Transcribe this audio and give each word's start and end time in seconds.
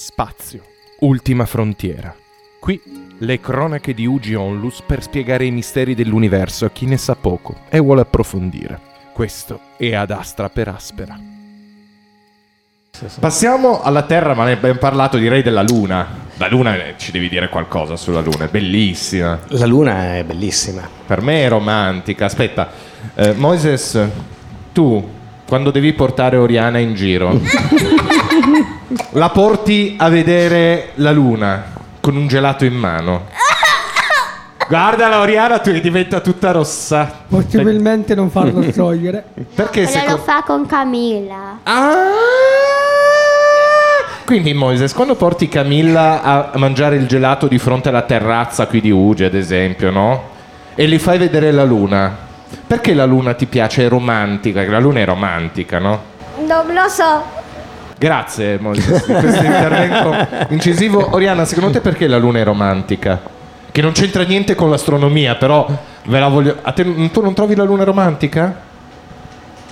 Spazio, 0.00 0.62
ultima 1.00 1.44
frontiera. 1.44 2.14
Qui 2.60 2.80
le 3.18 3.40
cronache 3.40 3.94
di 3.94 4.06
Ugi 4.06 4.32
Onlus 4.36 4.80
per 4.86 5.02
spiegare 5.02 5.44
i 5.44 5.50
misteri 5.50 5.96
dell'universo 5.96 6.66
a 6.66 6.70
chi 6.70 6.86
ne 6.86 6.96
sa 6.96 7.16
poco 7.16 7.56
e 7.68 7.80
vuole 7.80 8.02
approfondire. 8.02 8.78
Questo 9.12 9.58
è 9.76 9.94
Ad 9.94 10.12
Astra 10.12 10.50
per 10.50 10.68
Aspera. 10.68 11.18
Passiamo 13.18 13.82
alla 13.82 14.02
Terra, 14.02 14.34
ma 14.34 14.44
ne 14.44 14.52
abbiamo 14.52 14.78
parlato 14.78 15.16
direi 15.16 15.42
della 15.42 15.62
Luna. 15.62 16.06
La 16.36 16.46
Luna 16.46 16.76
eh, 16.76 16.94
ci 16.96 17.10
devi 17.10 17.28
dire 17.28 17.48
qualcosa 17.48 17.96
sulla 17.96 18.20
Luna, 18.20 18.44
è 18.44 18.48
bellissima. 18.48 19.40
La 19.48 19.66
luna 19.66 20.14
è 20.14 20.22
bellissima. 20.22 20.88
Per 21.06 21.22
me 21.22 21.42
è 21.42 21.48
romantica. 21.48 22.26
Aspetta, 22.26 22.70
eh, 23.16 23.32
Moises, 23.32 24.00
tu 24.72 25.16
quando 25.44 25.72
devi 25.72 25.92
portare 25.92 26.36
Oriana 26.36 26.78
in 26.78 26.94
giro, 26.94 27.40
la 29.10 29.28
porti 29.30 29.96
a 29.98 30.08
vedere 30.08 30.90
la 30.94 31.10
Luna 31.10 31.64
con 32.00 32.16
un 32.16 32.26
gelato 32.26 32.64
in 32.64 32.74
mano. 32.74 33.26
Guardala 34.68 35.20
Oriana, 35.20 35.60
tu 35.60 35.72
diventa 35.72 36.20
tutta 36.20 36.50
rossa. 36.50 37.22
Possibilmente 37.26 38.14
non 38.14 38.28
farlo 38.30 38.60
sciogliere. 38.70 39.24
Perché 39.54 39.82
lo 39.82 39.88
secondo... 39.88 40.18
fa 40.18 40.42
con 40.42 40.66
Camilla. 40.66 41.60
Ah! 41.62 41.76
Quindi 44.26 44.52
Moises, 44.52 44.92
quando 44.92 45.14
porti 45.14 45.48
Camilla 45.48 46.22
a 46.22 46.50
mangiare 46.58 46.96
il 46.96 47.06
gelato 47.06 47.46
di 47.46 47.58
fronte 47.58 47.88
alla 47.88 48.02
terrazza 48.02 48.66
qui 48.66 48.82
di 48.82 48.90
Uge, 48.90 49.24
ad 49.24 49.34
esempio, 49.34 49.90
no? 49.90 50.22
E 50.74 50.86
gli 50.86 50.98
fai 50.98 51.16
vedere 51.16 51.50
la 51.50 51.64
luna. 51.64 52.14
Perché 52.66 52.92
la 52.92 53.06
luna 53.06 53.32
ti 53.32 53.46
piace? 53.46 53.86
È 53.86 53.88
romantica, 53.88 54.62
la 54.66 54.78
luna 54.78 55.00
è 55.00 55.06
romantica, 55.06 55.78
no? 55.78 56.02
Non 56.46 56.66
lo 56.74 56.88
so. 56.88 57.37
Grazie 57.98 58.58
Moises 58.60 59.06
di 59.06 59.12
questo 59.12 59.42
intervento 59.44 60.14
incisivo. 60.50 61.08
Oriana, 61.16 61.44
secondo 61.44 61.72
te 61.72 61.80
perché 61.80 62.06
la 62.06 62.16
luna 62.18 62.38
è 62.38 62.44
romantica? 62.44 63.20
Che 63.72 63.82
non 63.82 63.90
c'entra 63.90 64.22
niente 64.22 64.54
con 64.54 64.70
l'astronomia, 64.70 65.34
però 65.34 65.66
ve 66.04 66.18
la 66.20 66.28
voglio... 66.28 66.58
A 66.62 66.70
te, 66.70 67.10
tu 67.10 67.20
non 67.20 67.34
trovi 67.34 67.56
la 67.56 67.64
luna 67.64 67.82
romantica? 67.82 68.66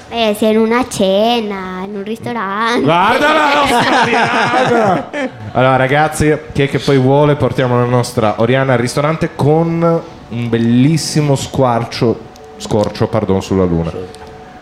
Eh, 0.08 0.34
sei 0.36 0.52
in 0.54 0.58
una 0.58 0.84
cena, 0.88 1.84
in 1.84 1.94
un 1.94 2.02
ristorante. 2.02 2.80
Guarda 2.80 3.32
la 3.32 3.54
nostra 3.54 4.02
Oriana! 4.02 5.10
Allora, 5.52 5.76
ragazzi, 5.76 6.36
chi 6.52 6.62
è 6.62 6.68
che 6.68 6.80
poi 6.80 6.98
vuole? 6.98 7.36
Portiamo 7.36 7.78
la 7.78 7.86
nostra 7.86 8.34
Oriana 8.38 8.72
al 8.72 8.78
ristorante 8.80 9.36
con 9.36 10.02
un 10.28 10.48
bellissimo 10.48 11.36
squarcio, 11.36 12.18
scorcio, 12.56 13.06
pardon, 13.06 13.40
sulla 13.40 13.64
luna. 13.64 13.92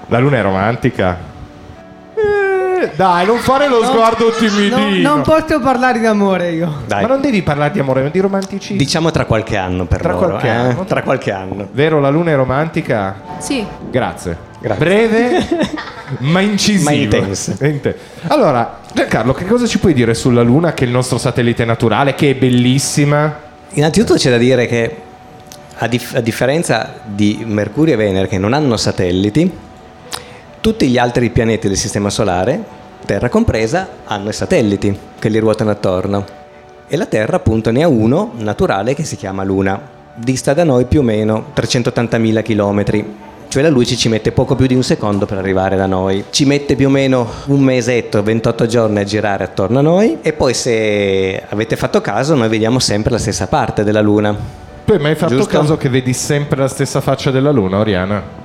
La 0.08 0.18
luna 0.18 0.36
è 0.36 0.42
romantica? 0.42 1.32
Dai, 2.94 3.26
non 3.26 3.38
fare 3.38 3.68
lo 3.68 3.82
sguardo 3.84 4.26
No, 4.26 4.30
timidino. 4.32 5.14
non 5.14 5.22
posso 5.22 5.60
parlare 5.60 5.98
di 5.98 6.06
amore 6.06 6.50
io. 6.52 6.72
Dai, 6.86 7.02
Ma 7.02 7.08
non 7.08 7.20
devi 7.20 7.42
parlare 7.42 7.72
di 7.72 7.80
amore, 7.80 8.02
ma 8.02 8.08
di 8.08 8.18
romanticismo. 8.20 8.76
diciamo 8.76 9.10
tra 9.10 9.24
qualche 9.24 9.56
anno 9.56 9.84
per 9.86 10.00
Tra 10.00 10.12
loro. 10.12 10.28
qualche 10.28 10.46
eh? 10.46 10.50
anno. 10.50 10.84
Tra 10.84 11.02
qualche 11.02 11.30
anno. 11.32 11.68
Vero, 11.72 12.00
la 12.00 12.08
luna 12.10 12.30
è 12.32 12.34
romantica? 12.36 13.14
Sì, 13.38 13.64
Grazie. 13.90 14.52
Grazie. 14.60 14.82
Breve, 14.84 15.46
ma 16.20 16.40
incisivo. 16.40 16.84
Ma 16.84 16.92
intensa. 16.96 17.54
Inte- 17.66 17.96
Allora, 18.28 18.78
Giancarlo, 18.92 19.34
che 19.34 19.44
cosa 19.44 19.66
ci 19.66 19.78
puoi 19.78 19.92
dire 19.92 20.14
sulla 20.14 20.40
Luna, 20.42 20.72
che 20.72 20.84
è 20.84 20.86
il 20.86 20.92
nostro 20.92 21.18
satellite 21.18 21.64
naturale, 21.66 22.14
che 22.14 22.30
è 22.30 22.34
bellissima? 22.34 23.40
Innanzitutto 23.72 24.14
c'è 24.14 24.30
da 24.30 24.38
dire 24.38 24.66
che 24.66 24.96
a, 25.78 25.86
dif- 25.86 26.14
a 26.16 26.20
differenza 26.20 26.94
di 27.04 27.42
Mercurio 27.46 27.92
e 27.92 27.96
Venere 27.96 28.26
che 28.28 28.38
non 28.38 28.54
hanno 28.54 28.76
satelliti, 28.78 29.50
tutti 30.60 30.88
gli 30.88 30.96
altri 30.96 31.28
pianeti 31.28 31.68
del 31.68 31.76
Sistema 31.76 32.08
Solare, 32.08 32.62
Terra 33.04 33.28
compresa, 33.28 33.86
hanno 34.04 34.30
i 34.30 34.32
satelliti 34.32 34.96
che 35.18 35.28
li 35.28 35.38
ruotano 35.38 35.70
attorno. 35.70 36.24
E 36.88 36.96
la 36.96 37.06
Terra 37.06 37.36
appunto 37.36 37.70
ne 37.70 37.82
ha 37.82 37.88
uno 37.88 38.32
naturale 38.36 38.94
che 38.94 39.04
si 39.04 39.16
chiama 39.16 39.44
Luna. 39.44 39.80
Dista 40.14 40.54
da 40.54 40.64
noi 40.64 40.84
più 40.84 41.00
o 41.00 41.02
meno 41.02 41.46
380.000 41.54 42.42
km. 42.42 43.04
Cioè 43.48 43.62
la 43.62 43.68
luce 43.68 43.96
ci 43.96 44.08
mette 44.08 44.32
poco 44.32 44.56
più 44.56 44.66
di 44.66 44.74
un 44.74 44.82
secondo 44.82 45.26
per 45.26 45.38
arrivare 45.38 45.76
da 45.76 45.86
noi. 45.86 46.24
Ci 46.30 46.44
mette 46.44 46.74
più 46.74 46.88
o 46.88 46.90
meno 46.90 47.28
un 47.46 47.60
mesetto, 47.60 48.22
28 48.22 48.66
giorni 48.66 48.98
a 48.98 49.04
girare 49.04 49.44
attorno 49.44 49.78
a 49.78 49.82
noi 49.82 50.18
e 50.22 50.32
poi 50.32 50.54
se 50.54 51.42
avete 51.48 51.76
fatto 51.76 52.00
caso 52.00 52.34
noi 52.34 52.48
vediamo 52.48 52.80
sempre 52.80 53.12
la 53.12 53.18
stessa 53.18 53.46
parte 53.46 53.84
della 53.84 54.00
Luna. 54.00 54.36
Tu 54.84 54.92
hai 54.92 54.98
mai 54.98 55.14
fatto 55.14 55.36
Giusto. 55.36 55.56
caso 55.56 55.76
che 55.76 55.88
vedi 55.88 56.12
sempre 56.12 56.58
la 56.58 56.68
stessa 56.68 57.00
faccia 57.00 57.30
della 57.30 57.52
Luna, 57.52 57.78
Oriana? 57.78 58.42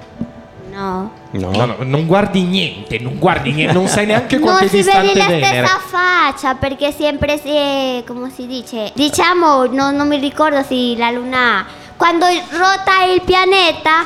No. 1.32 1.52
No? 1.52 1.58
No, 1.58 1.66
no, 1.66 1.76
non 1.82 2.06
guardi 2.08 2.42
niente, 2.42 2.98
non 3.00 3.18
guardi 3.20 3.52
niente, 3.52 3.74
non 3.74 3.88
sai 3.88 4.06
neanche 4.08 4.40
quanto 4.40 4.60
Non 4.62 4.68
è 4.68 4.70
si 4.70 4.76
distante 4.78 5.08
vede 5.08 5.20
la 5.20 5.26
Venere. 5.28 5.66
stessa 5.68 5.80
faccia 5.86 6.56
perché 6.56 6.92
sempre 6.92 7.38
si... 7.38 8.04
come 8.06 8.32
si 8.34 8.48
dice? 8.48 8.92
Diciamo, 8.96 9.66
no- 9.68 9.92
non 9.92 10.08
mi 10.08 10.18
ricordo 10.18 10.64
se 10.64 10.96
la 10.98 11.12
luna... 11.12 11.66
Quando 11.96 12.26
ruota 12.26 13.04
il 13.14 13.22
pianeta 13.24 14.06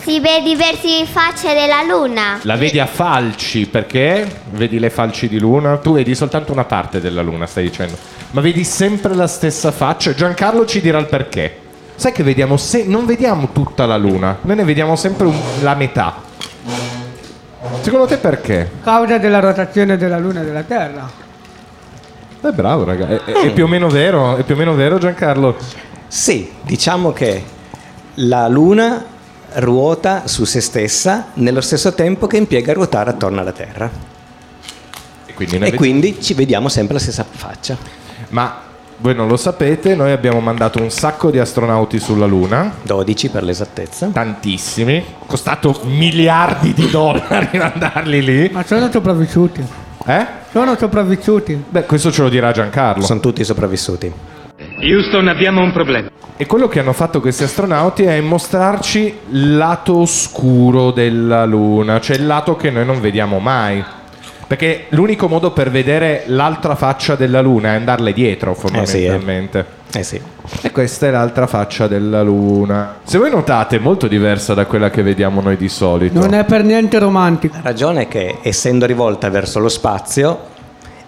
si 0.00 0.20
vede 0.20 0.42
diverse 0.42 1.04
facce 1.06 1.52
della 1.54 1.82
luna. 1.82 2.38
La 2.42 2.54
vedi 2.56 2.78
a 2.78 2.86
falci, 2.86 3.66
perché 3.66 4.42
vedi 4.50 4.78
le 4.78 4.90
falci 4.90 5.28
di 5.28 5.38
Luna? 5.40 5.76
Tu 5.78 5.92
vedi 5.92 6.14
soltanto 6.14 6.52
una 6.52 6.64
parte 6.64 7.00
della 7.00 7.20
Luna, 7.22 7.46
stai 7.46 7.64
dicendo. 7.64 7.96
Ma 8.30 8.40
vedi 8.40 8.62
sempre 8.64 9.14
la 9.14 9.26
stessa 9.26 9.72
faccia? 9.72 10.14
Giancarlo 10.14 10.64
ci 10.66 10.80
dirà 10.80 10.98
il 10.98 11.06
perché. 11.06 11.58
Sai 11.96 12.12
che 12.12 12.22
vediamo 12.22 12.56
se- 12.56 12.84
non 12.86 13.06
vediamo 13.06 13.48
tutta 13.52 13.86
la 13.86 13.96
Luna, 13.96 14.38
noi 14.42 14.56
ne 14.56 14.64
vediamo 14.64 14.94
sempre 14.96 15.26
un- 15.26 15.40
la 15.62 15.74
metà. 15.74 16.14
Secondo 17.82 18.06
te 18.06 18.16
perché? 18.18 18.70
Causa 18.82 19.18
della 19.18 19.40
rotazione 19.40 19.96
della 19.96 20.18
Luna 20.18 20.40
e 20.42 20.44
della 20.44 20.62
Terra. 20.62 21.10
È 22.40 22.48
bravo, 22.50 22.84
raga. 22.84 23.06
È, 23.08 23.20
è- 23.24 23.32
è 23.32 23.52
più 23.52 23.64
o 23.64 23.68
meno 23.68 23.88
vero, 23.88 24.36
è 24.36 24.42
più 24.44 24.54
o 24.54 24.58
meno 24.58 24.74
vero, 24.74 24.98
Giancarlo. 24.98 25.56
Sì, 26.08 26.50
diciamo 26.62 27.12
che 27.12 27.42
la 28.14 28.46
Luna 28.48 29.04
ruota 29.54 30.26
su 30.26 30.44
se 30.44 30.60
stessa 30.60 31.26
nello 31.34 31.60
stesso 31.60 31.92
tempo 31.94 32.26
che 32.26 32.36
impiega 32.36 32.70
a 32.72 32.74
ruotare 32.74 33.10
attorno 33.10 33.40
alla 33.40 33.52
Terra. 33.52 33.90
E 35.26 35.34
quindi 35.34 35.56
E 35.58 35.74
quindi 35.74 36.20
ci 36.20 36.34
vediamo 36.34 36.68
sempre 36.68 36.94
la 36.94 37.00
stessa 37.00 37.24
faccia. 37.28 37.76
Ma 38.30 38.60
voi 38.98 39.14
non 39.14 39.28
lo 39.28 39.36
sapete, 39.36 39.94
noi 39.94 40.12
abbiamo 40.12 40.40
mandato 40.40 40.80
un 40.80 40.90
sacco 40.90 41.30
di 41.30 41.38
astronauti 41.38 41.98
sulla 41.98 42.26
Luna. 42.26 42.72
12 42.82 43.28
per 43.30 43.42
l'esattezza. 43.42 44.08
Tantissimi, 44.12 45.04
costato 45.26 45.80
miliardi 45.84 46.72
di 46.72 46.88
dollari 46.90 47.56
mandarli 47.58 48.22
lì. 48.22 48.50
Ma 48.52 48.64
sono 48.64 48.90
sopravvissuti. 48.90 49.64
Eh? 50.06 50.26
Sono 50.50 50.76
sopravvissuti. 50.76 51.64
Beh, 51.68 51.84
questo 51.84 52.10
ce 52.10 52.22
lo 52.22 52.28
dirà 52.28 52.52
Giancarlo. 52.52 53.04
Sono 53.04 53.20
tutti 53.20 53.44
sopravvissuti. 53.44 54.12
Houston, 54.82 55.28
abbiamo 55.28 55.62
un 55.62 55.72
problema. 55.72 56.10
E 56.36 56.46
quello 56.46 56.66
che 56.66 56.80
hanno 56.80 56.92
fatto 56.92 57.20
questi 57.20 57.44
astronauti 57.44 58.02
è 58.02 58.20
mostrarci 58.20 59.18
il 59.30 59.56
lato 59.56 59.98
oscuro 59.98 60.90
della 60.90 61.44
Luna, 61.44 62.00
cioè 62.00 62.16
il 62.16 62.26
lato 62.26 62.56
che 62.56 62.70
noi 62.70 62.84
non 62.84 63.00
vediamo 63.00 63.38
mai. 63.38 63.84
Perché 64.52 64.84
l'unico 64.90 65.28
modo 65.28 65.52
per 65.52 65.70
vedere 65.70 66.24
l'altra 66.26 66.74
faccia 66.74 67.14
della 67.14 67.40
Luna 67.40 67.70
è 67.70 67.76
andarle 67.76 68.12
dietro, 68.12 68.52
fondamentalmente. 68.52 69.64
Eh 69.94 70.02
sì. 70.02 70.20
E 70.60 70.70
questa 70.70 71.06
è 71.06 71.10
l'altra 71.10 71.46
faccia 71.46 71.86
della 71.86 72.20
Luna. 72.20 72.96
Se 73.02 73.16
voi 73.16 73.30
notate, 73.30 73.76
è 73.76 73.78
molto 73.78 74.08
diversa 74.08 74.52
da 74.52 74.66
quella 74.66 74.90
che 74.90 75.00
vediamo 75.00 75.40
noi 75.40 75.56
di 75.56 75.70
solito. 75.70 76.18
Non 76.18 76.34
è 76.34 76.44
per 76.44 76.64
niente 76.64 76.98
romantico. 76.98 77.54
La 77.54 77.62
ragione 77.70 78.02
è 78.02 78.08
che 78.08 78.40
essendo 78.42 78.84
rivolta 78.84 79.30
verso 79.30 79.58
lo 79.58 79.70
spazio 79.70 80.40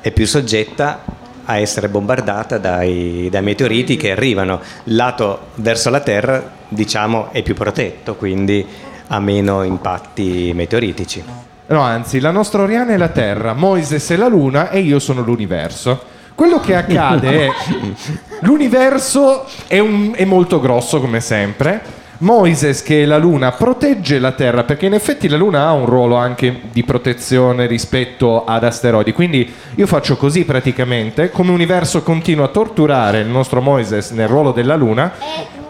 è 0.01 0.11
più 0.11 0.27
soggetta 0.27 1.03
a 1.45 1.59
essere 1.59 1.91
bombardata 1.91 2.57
dai, 2.57 3.29
dai 3.31 3.43
meteoriti 3.43 3.97
che 3.97 4.11
arrivano. 4.11 4.59
Il 4.85 4.95
lato 4.97 5.49
verso 5.57 5.91
la 5.91 6.01
Terra, 6.01 6.51
diciamo, 6.67 7.29
è 7.31 7.43
più 7.43 7.53
protetto, 7.53 8.15
quindi 8.15 8.67
ha 9.09 9.21
meno 9.21 9.63
impatti 9.65 10.51
meteoritici. 10.55 11.53
No, 11.67 11.81
anzi, 11.81 12.21
la 12.21 12.31
nostra 12.31 12.63
Oriana 12.63 12.93
è 12.93 12.97
la 12.97 13.09
Terra, 13.09 13.55
Moises 13.55 14.11
è 14.11 14.17
la 14.17 14.29
Luna 14.29 14.71
e 14.71 14.81
io 14.81 14.99
sono 14.99 15.23
l'universo. 15.23 16.13
Quello 16.35 16.61
che 16.61 16.75
accade 16.75 17.47
è 17.47 17.49
l'universo 18.41 19.47
è, 19.67 19.79
un- 19.79 20.13
è 20.15 20.25
molto 20.25 20.61
grosso 20.61 21.01
come 21.01 21.21
sempre. 21.21 22.03
Moises, 22.19 22.83
che 22.83 23.03
è 23.03 23.07
la 23.07 23.19
Luna, 23.19 23.53
protegge 23.53 24.19
la 24.19 24.33
Terra 24.33 24.63
perché 24.65 24.87
in 24.87 24.95
effetti 24.95 25.29
la 25.29 25.37
Luna 25.37 25.67
ha 25.67 25.73
un 25.73 25.85
ruolo 25.87 26.17
anche 26.17 26.61
di 26.71 26.85
protezione 26.85 27.67
rispetto 27.67 28.45
ad 28.45 28.63
asteroidi. 28.65 29.13
Quindi 29.13 29.53
io 29.75 29.87
faccio 29.87 30.17
così 30.17 30.45
praticamente, 30.45 31.31
come 31.31 31.51
universo 31.51 32.03
continuo 32.03 32.45
a 32.45 32.49
torturare 32.49 33.21
il 33.21 33.27
nostro 33.27 33.61
Moises 33.61 34.11
nel 34.11 34.29
ruolo 34.29 34.53
della 34.53 34.77
Luna. 34.77 35.13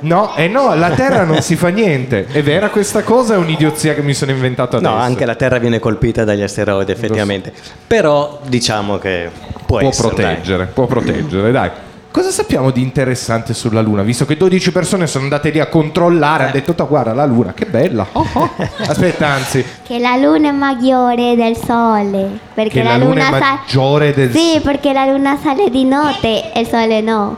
No, 0.05 0.35
e 0.37 0.49
no, 0.49 0.75
la 0.75 0.91
Terra 0.91 1.25
non 1.25 1.41
si 1.41 1.57
fa 1.57 1.69
niente. 1.69 2.27
È 2.27 2.43
vera 2.43 2.69
questa 2.69 3.03
cosa? 3.03 3.35
È 3.35 3.37
un'idiozia 3.39 3.95
che 3.95 4.03
mi 4.03 4.13
sono 4.13 4.33
inventato 4.33 4.77
adesso. 4.77 4.93
No, 4.93 4.99
anche 4.99 5.25
la 5.25 5.35
Terra 5.35 5.59
viene 5.59 5.79
colpita 5.79 6.25
dagli 6.25 6.43
asteroidi 6.43 6.93
effettivamente, 6.93 7.53
però 7.87 8.41
diciamo 8.47 8.99
che 8.99 9.31
può, 9.67 9.79
può 9.79 9.89
essere, 9.89 10.09
dai. 10.09 10.25
proteggere, 10.25 10.67
può 10.67 10.87
proteggere, 10.87 11.51
dai. 11.51 11.71
Cosa 12.11 12.31
sappiamo 12.31 12.71
di 12.71 12.81
interessante 12.81 13.55
sulla 13.55 13.81
Luna? 13.81 14.03
Visto 14.03 14.25
che 14.25 14.37
12 14.37 14.71
persone 14.71 15.09
sono 15.09 15.25
andate 15.25 15.51
lì 15.51 15.59
a 15.59 15.67
controllare, 15.67 16.45
hanno 16.45 16.53
detto, 16.53 16.75
"Oh, 16.77 16.87
guarda 16.87 17.13
la 17.13 17.25
Luna, 17.25 17.55
che 17.55 17.65
bella. 17.65 18.07
Oh, 18.13 18.27
oh." 18.35 18.51
Aspetta, 18.87 19.27
anzi, 19.27 19.65
Che 19.83 19.99
la 19.99 20.17
luna 20.17 20.51
è 20.51 20.53
maggiore 20.53 21.35
del 21.35 21.57
sole. 21.57 22.39
Perché 22.55 22.83
che 22.83 22.83
la 22.85 22.99
Luna 22.99 23.21
è 23.21 23.31
sa- 23.31 23.39
maggiore 23.39 24.15
del 24.15 24.31
Sì, 24.31 24.61
perché 24.63 24.93
la 24.93 25.07
luna 25.07 25.37
sale 25.43 25.71
di 25.71 25.85
notte 25.85 26.53
e 26.53 26.61
il 26.61 26.69
sole 26.69 27.01
no. 27.01 27.37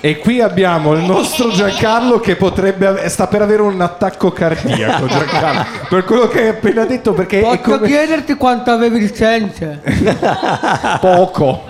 E 0.00 0.18
qui 0.18 0.40
abbiamo 0.40 0.92
il 0.94 1.02
nostro 1.02 1.50
Giancarlo 1.50 2.20
che 2.20 2.36
potrebbe 2.36 2.86
ave- 2.86 3.08
sta 3.08 3.26
per 3.26 3.42
avere 3.42 3.62
un 3.62 3.80
attacco 3.80 4.32
cardiaco, 4.32 5.06
Giancarlo, 5.06 5.64
per 5.88 6.04
quello 6.04 6.28
che 6.28 6.40
hai 6.42 6.48
appena 6.48 6.84
detto 6.84 7.12
perché 7.12 7.38
è 7.40 7.42
Posso 7.42 7.58
come 7.60 7.86
chiederti 7.86 8.34
quanto 8.34 8.70
avevi 8.70 8.98
licenze? 9.00 9.80
poco. 11.00 11.64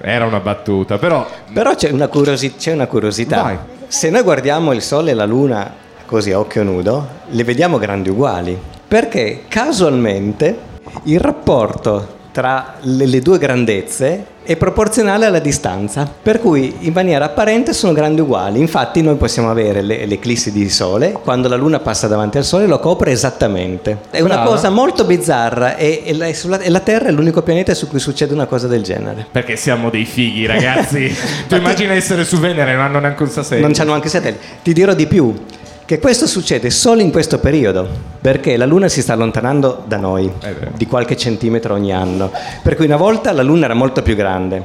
Era 0.00 0.26
una 0.26 0.40
battuta, 0.40 0.96
però 0.98 1.26
Però 1.52 1.74
c'è 1.74 1.90
una, 1.90 2.08
curiosi- 2.08 2.54
c'è 2.56 2.72
una 2.72 2.86
curiosità. 2.86 3.42
Vai. 3.42 3.58
Se 3.88 4.10
noi 4.10 4.22
guardiamo 4.22 4.72
il 4.72 4.82
Sole 4.82 5.10
e 5.10 5.14
la 5.14 5.24
Luna 5.26 5.72
così 6.06 6.32
a 6.32 6.38
occhio 6.38 6.62
nudo, 6.62 7.06
le 7.26 7.44
vediamo 7.44 7.78
grandi 7.78 8.08
uguali. 8.10 8.56
Perché 8.86 9.44
casualmente 9.48 10.58
il 11.04 11.20
rapporto 11.20 12.16
tra 12.38 12.74
le, 12.82 13.18
due 13.20 13.36
grandezze 13.36 14.36
è 14.44 14.56
proporzionale 14.56 15.26
alla 15.26 15.40
distanza, 15.40 16.08
per 16.22 16.38
cui 16.40 16.72
in 16.82 16.92
maniera 16.92 17.24
apparente 17.26 17.72
sono 17.74 17.92
grandi 17.92 18.20
uguali. 18.20 18.60
Infatti 18.60 19.02
noi 19.02 19.16
possiamo 19.16 19.50
avere 19.50 19.82
le- 19.82 20.06
l'eclissi 20.06 20.52
di 20.52 20.70
Sole, 20.70 21.12
quando 21.12 21.48
la 21.48 21.56
Luna 21.56 21.80
passa 21.80 22.06
davanti 22.06 22.38
al 22.38 22.44
Sole 22.44 22.66
lo 22.68 22.78
copre 22.78 23.10
esattamente. 23.10 23.98
È 24.10 24.20
una 24.20 24.36
Brava. 24.36 24.50
cosa 24.50 24.70
molto 24.70 25.04
bizzarra 25.04 25.76
e, 25.76 26.02
e 26.04 26.14
la, 26.14 26.32
sulla- 26.32 26.60
e 26.60 26.70
la 26.70 26.78
Terra 26.80 27.08
è 27.08 27.10
l'unico 27.10 27.42
pianeta 27.42 27.74
su 27.74 27.88
cui 27.88 27.98
succede 27.98 28.32
una 28.32 28.46
cosa 28.46 28.68
del 28.68 28.82
genere. 28.82 29.26
perché 29.30 29.56
siamo 29.56 29.90
dei 29.90 30.04
fighi, 30.04 30.46
ragazzi. 30.46 31.12
tu 31.48 31.56
immagina 31.56 31.92
essere 31.92 32.24
su 32.24 32.38
Venere, 32.38 32.72
non 32.74 32.84
hanno 32.84 33.00
neanche 33.00 33.22
un 33.24 33.28
satellite. 33.30 33.66
Non 33.66 33.72
c'hanno 33.76 33.92
anche 33.94 34.08
satelliti. 34.08 34.46
Ti 34.62 34.72
dirò 34.72 34.94
di 34.94 35.06
più, 35.08 35.34
che 35.88 36.00
questo 36.00 36.26
succede 36.26 36.68
solo 36.68 37.00
in 37.00 37.10
questo 37.10 37.38
periodo, 37.38 37.88
perché 38.20 38.58
la 38.58 38.66
Luna 38.66 38.88
si 38.88 39.00
sta 39.00 39.14
allontanando 39.14 39.84
da 39.86 39.96
noi 39.96 40.30
di 40.76 40.86
qualche 40.86 41.16
centimetro 41.16 41.72
ogni 41.72 41.94
anno. 41.94 42.30
Per 42.62 42.76
cui 42.76 42.84
una 42.84 42.98
volta 42.98 43.32
la 43.32 43.40
Luna 43.40 43.64
era 43.64 43.72
molto 43.72 44.02
più 44.02 44.14
grande. 44.14 44.62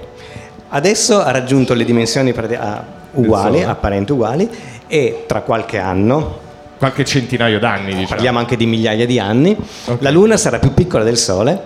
Adesso 0.67 1.23
ha 1.23 1.31
raggiunto 1.31 1.73
le 1.75 1.85
dimensioni 1.85 2.33
ah, 2.59 2.83
uguali, 3.11 3.63
apparenti 3.63 4.11
uguali, 4.11 4.49
e 4.85 5.23
tra 5.25 5.43
qualche 5.43 5.77
anno, 5.77 6.39
qualche 6.77 7.05
centinaio 7.05 7.57
d'anni, 7.57 7.93
diciamo. 7.93 8.07
parliamo 8.07 8.39
anche 8.39 8.57
di 8.57 8.65
migliaia 8.65 9.05
di 9.05 9.17
anni, 9.17 9.55
la 9.99 10.11
Luna 10.11 10.35
sarà 10.35 10.59
più 10.59 10.73
piccola 10.73 11.05
del 11.05 11.17
Sole, 11.17 11.57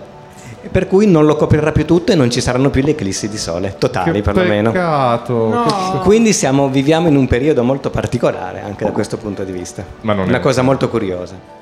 per 0.69 0.87
cui 0.87 1.07
non 1.07 1.25
lo 1.25 1.35
coprirà 1.35 1.71
più 1.71 1.85
tutto 1.85 2.11
e 2.11 2.15
non 2.15 2.29
ci 2.29 2.41
saranno 2.41 2.69
più 2.69 2.81
le 2.83 2.91
eclissi 2.91 3.29
di 3.29 3.37
Sole, 3.37 3.75
totali 3.77 4.11
Che 4.11 4.21
perlomeno. 4.21 4.71
peccato. 4.71 5.47
No. 5.49 5.99
Quindi 6.03 6.33
siamo- 6.33 6.69
viviamo 6.69 7.07
in 7.07 7.15
un 7.15 7.27
periodo 7.27 7.63
molto 7.63 7.89
particolare 7.89 8.61
anche 8.61 8.85
da 8.85 8.91
questo 8.91 9.17
punto 9.17 9.43
di 9.43 9.51
vista. 9.51 9.83
Ma 10.01 10.13
non 10.13 10.25
è- 10.25 10.29
Una 10.29 10.39
cosa 10.39 10.61
molto 10.61 10.89
curiosa. 10.89 11.55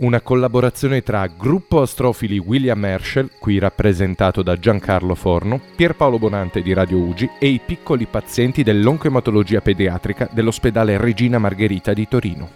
Una 0.00 0.20
collaborazione 0.20 1.02
tra 1.02 1.26
Gruppo 1.26 1.80
Astrofili 1.82 2.38
William 2.38 2.84
Herschel, 2.84 3.30
qui 3.40 3.58
rappresentato 3.58 4.42
da 4.42 4.56
Giancarlo 4.56 5.16
Forno, 5.16 5.60
Pierpaolo 5.74 6.18
Bonante 6.20 6.62
di 6.62 6.72
Radio 6.72 6.98
Ugi 6.98 7.28
e 7.40 7.48
i 7.48 7.60
piccoli 7.64 8.06
pazienti 8.08 8.62
dell'oncoematologia 8.62 9.60
pediatrica 9.60 10.28
dell'ospedale 10.30 10.98
Regina 10.98 11.38
Margherita 11.38 11.92
di 11.94 12.06
Torino. 12.06 12.48